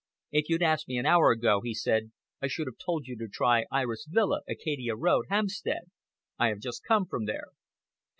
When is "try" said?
3.27-3.65